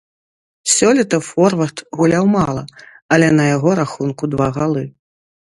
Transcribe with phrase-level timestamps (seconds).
[0.75, 2.63] Сёлета форвард гуляў мала,
[3.17, 4.83] але на яго рахунку два галы.